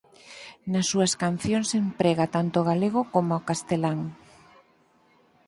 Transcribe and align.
Nas 0.71 0.85
súas 0.91 1.13
cancións 1.23 1.69
emprega 1.83 2.25
tanto 2.35 2.55
o 2.61 2.67
galego 2.69 3.01
coma 3.13 3.39
o 3.41 3.45
castelán. 3.49 3.99